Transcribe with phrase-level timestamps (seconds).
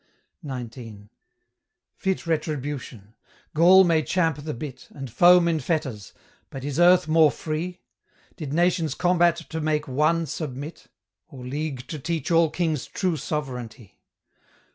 [0.43, 1.09] XIX.
[1.95, 3.13] Fit retribution!
[3.53, 6.11] Gaul may champ the bit, And foam in fetters,
[6.49, 7.81] but is Earth more free?
[8.35, 10.87] Did nations combat to make ONE submit;
[11.27, 13.99] Or league to teach all kings true sovereignty?